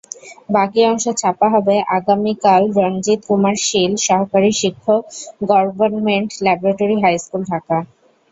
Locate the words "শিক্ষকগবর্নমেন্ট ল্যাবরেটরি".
4.61-6.95